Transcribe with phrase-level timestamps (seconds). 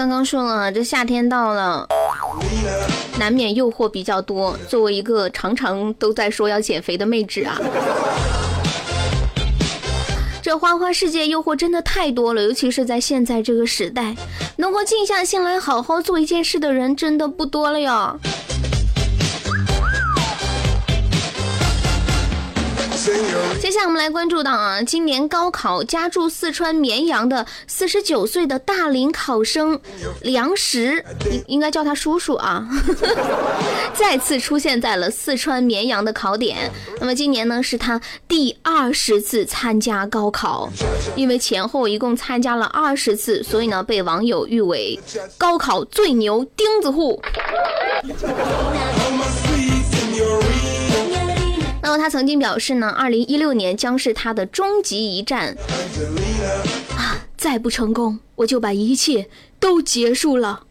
[0.00, 1.86] 刚刚说了，这夏天到了，
[3.18, 4.56] 难免诱惑比较多。
[4.66, 7.60] 作为一个常常都在说要减肥的妹纸啊，
[10.40, 14.16] 这花花世界诱惑真的太多了，尤其是在现在这个时代，
[14.56, 18.18] 能够静下心来好好做一件事的人真的不多了哟。
[23.60, 29.80] 接下来我们来关注到啊，今年高考家住四川绵阳的四十九岁的大龄考生
[30.22, 32.66] 梁石，应应该叫他叔叔啊，
[33.92, 36.70] 再次出现在了四川绵阳的考点。
[36.98, 40.70] 那么今年呢，是他第二十次参加高考，
[41.14, 44.98] 因为前后一共参加了二十次，所以呢，被网友誉为
[45.36, 47.20] 高考最牛钉子户。
[51.90, 55.56] 那么他曾经表示呢，二零一六年将是他的终极一战
[56.96, 57.18] 啊！
[57.36, 60.62] 再不成功，我就把一切都结束了。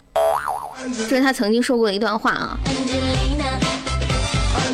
[1.09, 2.57] 这是他曾经说过的一段话啊。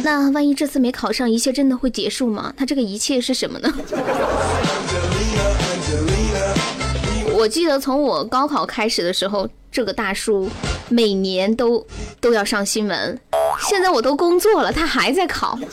[0.03, 2.53] 那万一这次没考上，一切真的会结束吗？
[2.55, 3.73] 他这个一切是什么呢？
[7.33, 10.47] 我记得从我高考开始的时候，这个大叔
[10.89, 11.83] 每年都
[12.21, 13.19] 都要上新闻。
[13.67, 15.57] 现在我都工作了，他还在考。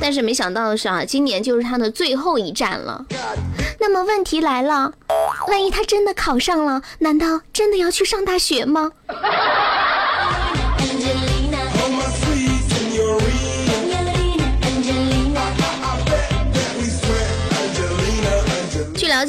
[0.00, 3.04] 但是没想到的是啊，今年就是他的最后一站了。
[3.78, 4.92] 那么问题来了，
[5.48, 8.92] 万一他真的考上了，难道真的要去上大学吗？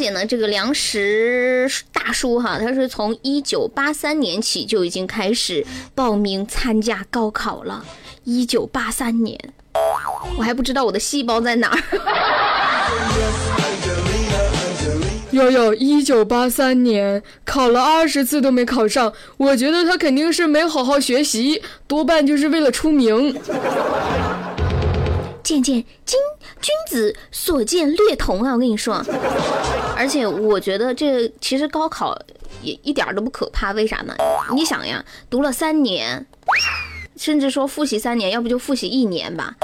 [0.02, 7.86] 解呢，这个粮食大叔哈，他是从一九八三年起就已经开始报名参加高考了。
[8.24, 9.40] 一九八三年，
[10.38, 11.78] 我还不知道我的细胞在哪儿。
[15.32, 23.40] 悠悠，一九八三年考了二十次都没考上，我觉得他肯定是没好好学习，多半就是为了出名。
[25.44, 25.76] 渐渐
[26.06, 26.20] 君
[26.62, 28.54] 君子所见略同啊！
[28.54, 29.04] 我跟你说，
[29.96, 32.18] 而且我觉得这其实高考
[32.62, 34.16] 也一点都不可怕，为啥呢？
[34.54, 36.26] 你想呀，读了三年，
[37.18, 39.56] 甚至说复习三年，要不就复习一年吧，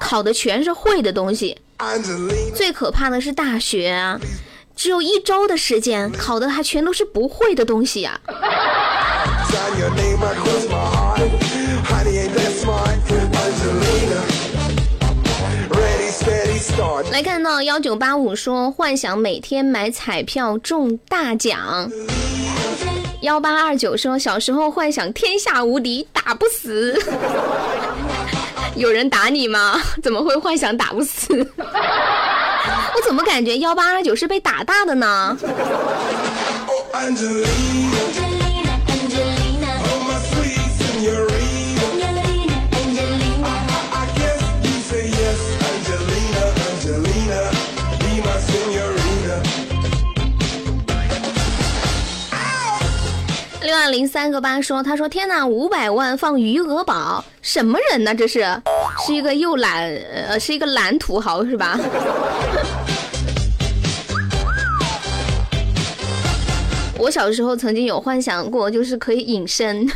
[0.00, 1.56] 考的全是会的东西。
[2.54, 4.18] 最可怕的是大学啊，
[4.74, 8.18] 只有一周的时间，考的还全都是不会的东西呀。
[17.10, 21.90] 来看到幺九八五说幻想每天买彩票中大奖。
[23.22, 27.00] 幺八二九说小时候幻想天下无敌打不死。
[28.76, 29.80] 有人打你吗？
[30.02, 31.34] 怎么会幻想打不死？
[31.56, 35.36] 我怎么感觉幺八二九是被打大的呢？
[53.96, 58.14] 零三个八说，他说天哪，五百万放余额宝，什么人呢？
[58.14, 58.46] 这是，
[59.06, 59.90] 是一个又懒，
[60.28, 61.80] 呃，是一个懒土豪是吧？
[66.98, 69.90] 我小时候曾经有幻想过，就是可以隐身，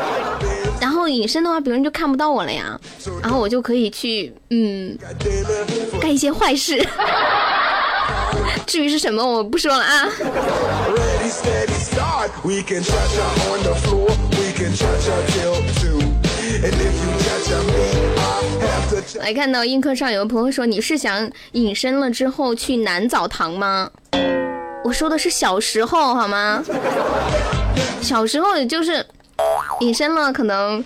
[0.78, 2.78] 然后隐身的话，别人就看不到我了呀，
[3.22, 4.94] 然后我就可以去，嗯，
[6.02, 6.86] 干一些坏事。
[8.66, 10.06] 至于是什么，我不说了啊。
[19.18, 23.90] 来看到映客上有个朋友说：“你是想隐身了之后去男澡堂吗？”
[24.84, 26.62] 我说的是小时候好吗？
[28.02, 29.04] 小时候也就是
[29.80, 30.84] 隐身了，可能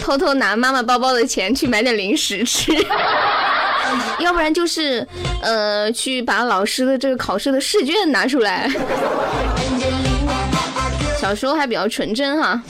[0.00, 2.72] 偷偷拿妈妈包包的钱去买点零食吃。
[4.20, 5.06] 要不然就是，
[5.40, 8.70] 呃，去把老师的这个考试的试卷拿出来。
[11.20, 12.62] 小时候还比较纯真哈。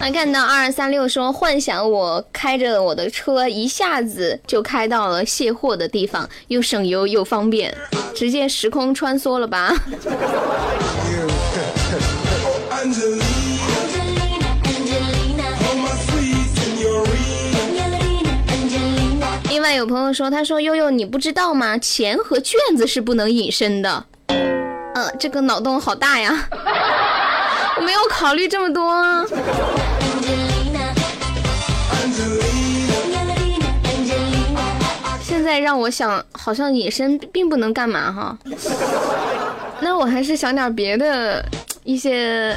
[0.00, 7.76] 那看到二二三六说，幻想我开着我的车一下子就开到了卸货的地方，又省油又方便，
[8.14, 9.74] 直接时空穿梭了吧。
[19.50, 21.76] 另外有朋友说，他说悠悠你不知道吗？
[21.78, 24.04] 钱和卷子是不能隐身的。
[24.94, 26.48] 呃，这个脑洞好大呀，
[27.76, 29.26] 我没有考虑这么多。
[35.22, 38.38] 现在让我想，好像隐身并不能干嘛哈。
[39.80, 41.44] 那我还是想点别的
[41.88, 42.54] 一些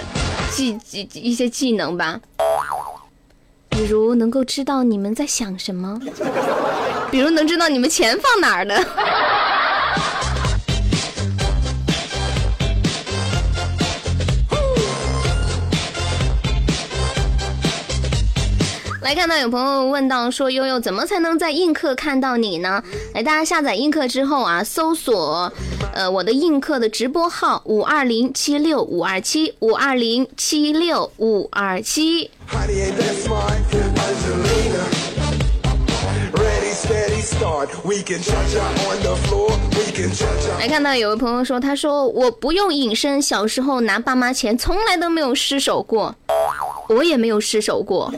[0.52, 2.20] 技技一些技能吧，
[3.70, 5.98] 比如能够知道你们在想什么，
[7.10, 8.76] 比如能知道你们钱放哪儿的。
[19.02, 22.84] 来看到有朋友问到说悠悠怎么才能在映客看到你呢？
[23.16, 25.52] 来，大家下载映客之后啊，搜索
[25.92, 32.30] 呃我的映客的直播号五二零七六五二七五二零七六五二七。
[40.60, 46.16] 来看到有位朋友说，他说我不用隐身，小时候拿爸妈钱从来都没有失手过。
[46.90, 48.14] 我也没有失手过，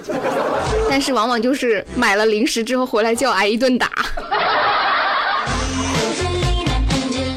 [0.89, 3.89] 但是往往就是买了零食之后回来就要挨一顿打。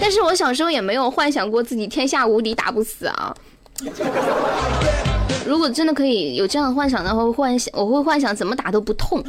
[0.01, 3.35] 但是我小时候也没有幻想过自己天下无敌打不死啊。
[5.45, 9.23] 如果真的可以有这样的幻想的话，幻想我会幻想怎么打都不痛。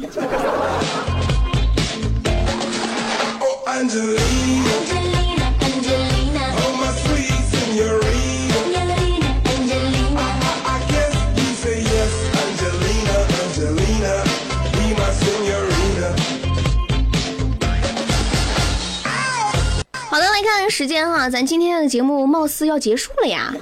[20.10, 23.52] 好的，来看时间哈，咱今天的节目貌似要结束了呀，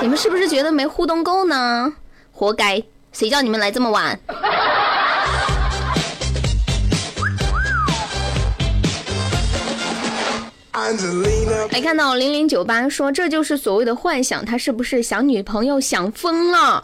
[0.00, 1.92] 你们是不是觉得没互动够呢？
[2.32, 2.82] 活该，
[3.12, 4.18] 谁叫你们来这么晚？
[11.70, 16.82] 来看到零零九八说，这就是所谓的幻想，他是不是想女朋友想疯了？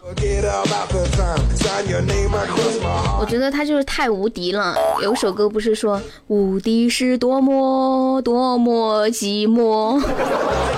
[3.19, 4.75] 我觉得他就是太无敌了。
[5.01, 10.01] 有首歌不是说无敌是多么多么寂寞？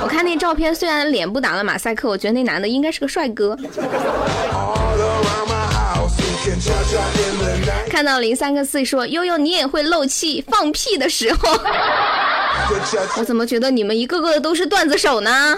[0.01, 3.57] 我看那照片，虽然脸不打了马赛克，我觉得那男的应该是个帅哥。
[7.89, 11.59] 看到零三个四说，悠悠你也会漏气放屁的时候。
[13.17, 15.57] 我怎么觉得你们一个个都是段子手呢？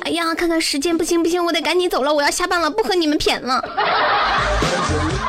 [0.00, 3.62] 哎呀，看看时间，不行不行，我得赶紧走了，我要下班了，不和你们谝了。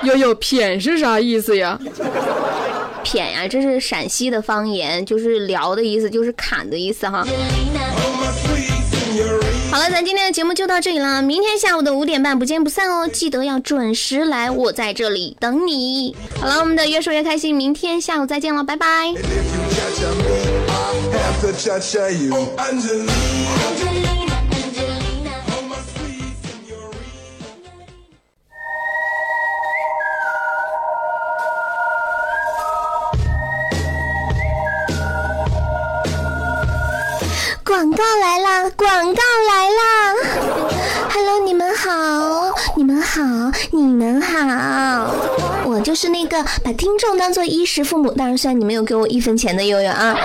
[0.04, 1.80] 悠悠，谝是啥意思呀？
[3.04, 7.25] 谝呀，这是陕西的方言，就是聊的意思，就是砍的意思哈。
[9.71, 11.21] 好了，咱今天的节目就到这里了。
[11.21, 16.13] 明天下午的五点半不见不散哦，记得要准时来，我在这里等你。
[16.41, 19.13] 好了，我们的越说越开心，明天下午再见了，拜拜。
[37.71, 38.69] 广告来啦！
[38.75, 40.13] 广告来啦
[41.09, 41.89] ！Hello，你们好，
[42.75, 43.21] 你们好，
[43.71, 45.15] 你们好，
[45.63, 50.18] 我就是那个把听众当做衣食父母，当然算你没有给我一分钱的悠悠啊。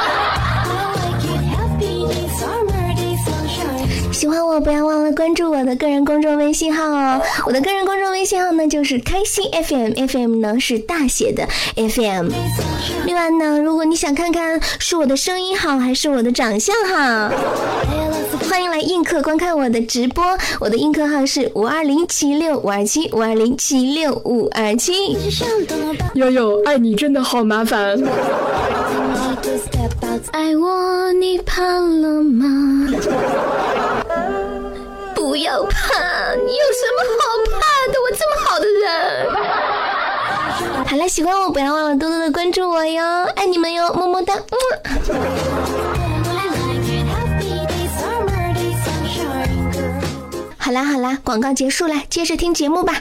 [4.61, 7.21] 不要忘了关注我的个人公众微信号哦。
[7.47, 11.47] 我的个人公众微信号呢，就是开心 FM，FM 呢是大写的
[11.77, 12.31] FM。
[13.05, 17.31] 另外呢，如果你想看看是我的声音好还是我的长相好，
[18.49, 20.25] 欢迎来映客观看我的直播。
[20.61, 25.17] 我的映客号是五二零七六五二七五二零七六五二七。
[26.15, 28.03] 悠悠，爱你真的好麻烦。
[30.33, 32.89] 爱我，你怕了吗？
[35.37, 35.77] 不要怕，
[36.35, 37.61] 你有什么好怕
[37.93, 37.95] 的？
[38.01, 38.89] 我这么好的人。
[40.87, 43.03] 好了，喜欢我不要忘了多多的关注我哟，
[43.37, 44.33] 爱你们哟，么么哒。
[50.57, 52.95] 好啦好啦，广告结束了，接着听节目吧。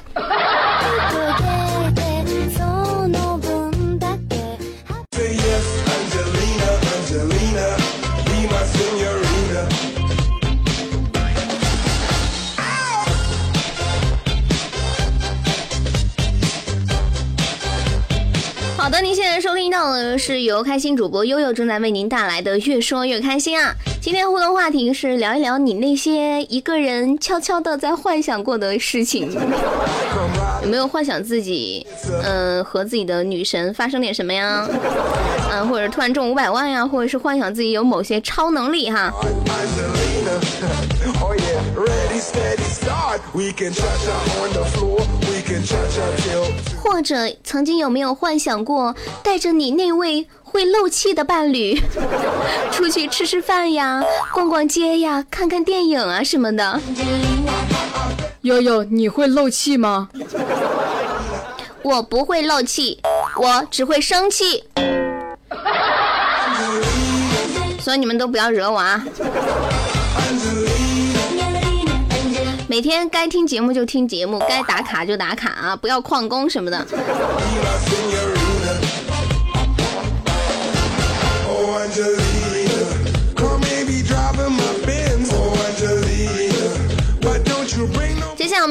[20.17, 23.73] 是由开心主播悠悠正在为您带来的《越说越开心》啊。
[24.01, 29.31] 今天互动话题是聊一聊你那些一个人悄悄的在幻想过的事情，
[30.61, 31.85] 有没有幻想自己，
[32.23, 34.67] 嗯，和自己的女神发生点什么呀？
[35.51, 39.11] 嗯，或者突然中五百万呀，或者是幻想自己有某些超能力哈。
[46.81, 51.79] 或者曾经有没有幻想过带着你那位会漏气的伴侣
[52.71, 54.03] 出去吃吃饭呀、
[54.33, 56.79] 逛逛街呀、看看电影啊什么的？
[58.41, 60.09] 悠悠，你会漏气吗？
[61.81, 62.99] 我不会漏气，
[63.37, 64.63] 我只会生气。
[67.79, 69.03] 所以你们都不要惹我啊！
[72.75, 75.73] 每天该听节目就听节目，该打卡就打卡啊！
[75.77, 76.85] 不要旷工什么的。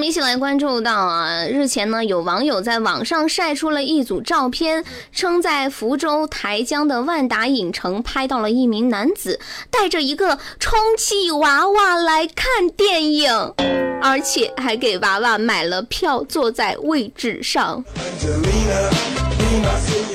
[0.04, 13.54] 一起来关注到啊，日前呢有网友在网上晒出了一组照片，称在福州台江的万达影城拍到了一名男子带着一个充气娃娃来看电影，
[14.02, 17.82] 而且还给娃娃买了票，坐在位置上。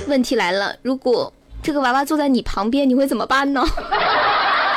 [0.07, 3.65] 问题来了，如果这个娃娃坐在你旁边，你会怎么办呢？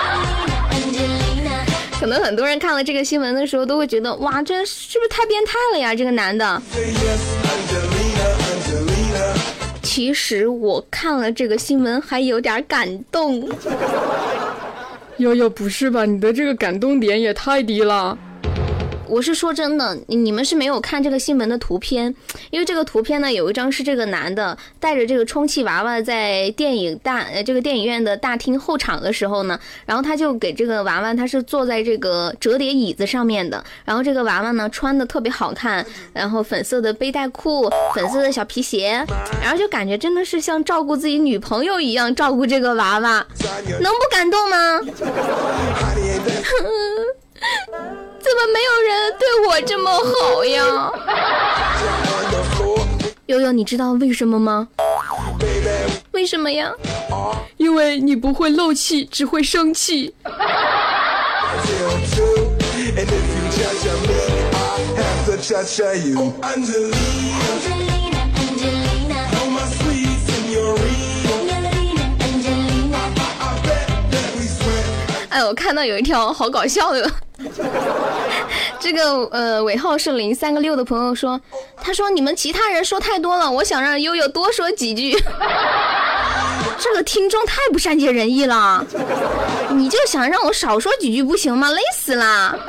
[2.03, 5.95] 可能很多人看了这个新闻的时候，都会觉得哇，这是不是太变态了呀？
[5.95, 6.61] 这个男的。
[9.85, 13.49] 其实我看了这个新闻，还有点感动。
[15.19, 16.05] 悠悠，不是吧？
[16.05, 18.19] 你的这个感动点也太低了。
[19.13, 22.15] 我是说真的，你们是没有看这个新闻的图片，
[22.49, 39.05] 因为这个图片呢，有一张是这个男的带着这个充气娃娃在电影大呃这个电影院的大厅后场的时候呢，然后他就给这个娃娃，他是坐在这个折叠椅子上面的，然后这个娃娃呢穿的特别好看，然后粉色的背带裤，粉色的小皮鞋，
[39.43, 43.27] 然后就感觉真的是像照顾自己女朋友一样照顾这个娃娃，
[43.83, 44.81] 能不感动吗？
[48.23, 50.93] 怎么没有人对我这么好呀？
[53.27, 54.69] 悠悠，你知道为什么吗？
[56.13, 56.71] 为什么呀？
[57.57, 60.15] 因为你不会漏气，只会生气。
[75.29, 77.11] 哎，我看到有一条好搞笑的。
[78.81, 81.41] 这个呃尾号是零三个六的朋友说，
[81.81, 85.13] 他说你们其他人说太多了，我想让悠悠多说几句。
[86.79, 88.85] 这个听众太不善解人意了，
[89.71, 91.71] 你就想让我少说几句不行吗？
[91.71, 92.59] 累死了。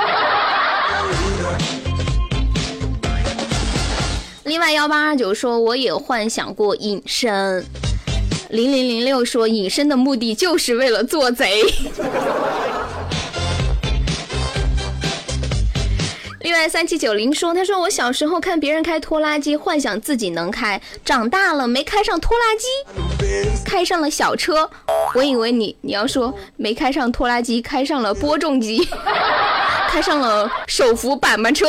[4.43, 7.65] 另外幺八二九说我也幻想过隐身。
[8.49, 11.63] 零零零六说隐身的目的就是为了做贼。
[16.53, 22.67] 另外三七九零说，他说我小时候看别人开拖拉机，幻想自己能开，长大了没开上拖拉机，
[23.65, 24.69] 开上了小车。
[25.15, 28.87] 我以为你你要说没开上拖拉机，开上了播种机，
[29.89, 31.65] 开上了手扶板板车。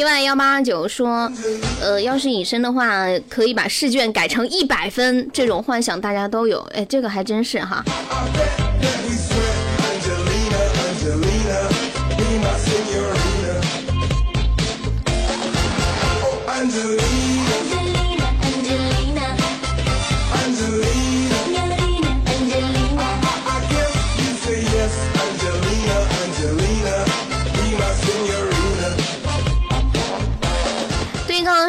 [0.00, 1.30] 另外幺八二九说，
[1.78, 6.58] 呃，要是隐身的话，可以把试卷改成一百分，这种幻想大家都有。
[6.72, 7.84] 哎，这个还真是哈。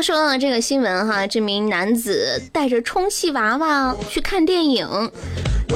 [0.01, 5.11] 说到这个新闻哈，这名男子带着充气娃娃去看电影，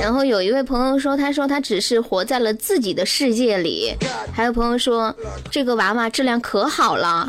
[0.01, 3.96] 然后有一位朋友说，他说他只是活在了自己的世界里，
[4.34, 5.15] 还有朋友说
[5.51, 7.27] 这个娃娃质量可好了，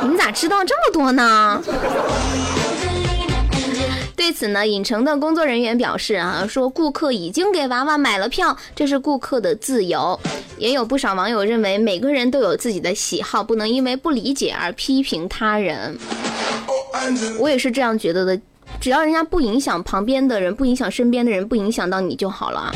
[0.00, 1.62] 你们咋知道这么多呢？
[4.18, 10.18] 对此呢，影城的工作人员表示啊，说顾客已经给娃娃买了票，这是顾客的自由。
[10.58, 15.96] 也有不少网友认为，每个人都有自己的喜好，不能因为不理解而批评他人。
[17.38, 18.40] 我也是这样觉得的，
[18.80, 22.74] 只要人家不影响旁边的人，不影响身边的人，不影响到你就好了。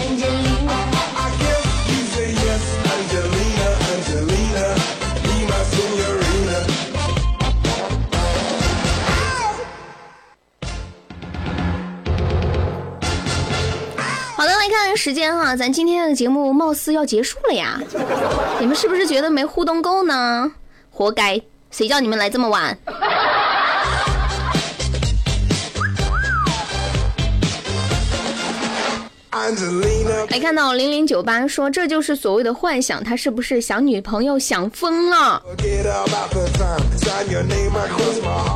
[14.43, 17.81] 好的，来看时间哈，咱今天的节目貌似要结束了呀。
[18.59, 20.51] 你们是不是觉得没互动够呢？
[20.91, 22.77] 活该，谁叫你们来这么晚？
[30.31, 35.43] 没看到零零九八说这就是所谓的幻想，他是不是想女朋友想疯了？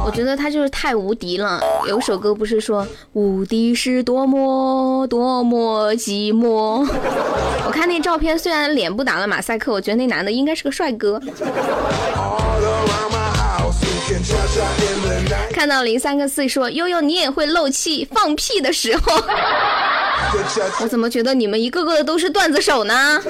[0.05, 1.61] 我觉得他就是太无敌了。
[1.89, 6.87] 有首歌不是说无敌是多么多么寂寞？
[7.67, 11.21] 我看那照片，虽然脸不打了马赛克，我觉得那男的应该是个帅哥。
[15.53, 19.21] 看到零三个四说悠悠你也会漏气放屁的时候，
[20.81, 23.23] 我怎么觉得你们一个个的都是段子手呢？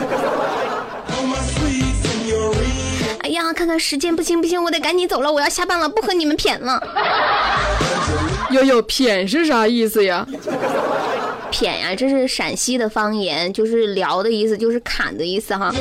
[3.20, 6.80] 哎呀，看看时间不行不行，我得赶紧走了，我要下班了，不和你们谝了。
[8.50, 10.26] 悠悠谝是啥意思呀？
[11.50, 15.74] 谝呀，这是陕西的方言，就是聊的意思，就是砍的意思哈。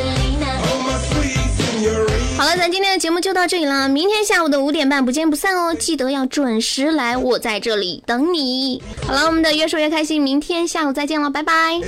[2.38, 3.88] 好了，咱今天的节目就到这里了。
[3.88, 8.84] 明天下午的五点半不见不散哦，记得要准时来，我在这里等你。
[9.08, 11.80] 好了，我们的越说越开心，明天下午再见了，拜拜。